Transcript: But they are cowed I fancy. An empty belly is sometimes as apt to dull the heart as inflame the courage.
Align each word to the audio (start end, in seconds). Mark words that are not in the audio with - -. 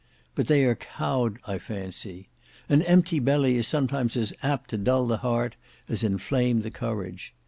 But 0.33 0.47
they 0.47 0.63
are 0.65 0.73
cowed 0.73 1.37
I 1.45 1.59
fancy. 1.59 2.29
An 2.67 2.81
empty 2.81 3.19
belly 3.19 3.57
is 3.57 3.67
sometimes 3.67 4.17
as 4.17 4.33
apt 4.41 4.71
to 4.71 4.77
dull 4.79 5.05
the 5.05 5.17
heart 5.17 5.57
as 5.87 6.03
inflame 6.03 6.61
the 6.61 6.71
courage. 6.71 7.35